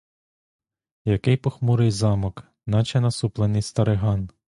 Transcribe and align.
Який 1.05 1.37
похмурий 1.37 1.91
замок, 1.91 2.43
наче 2.65 3.01
насуплений 3.01 3.61
стариган! 3.61 4.29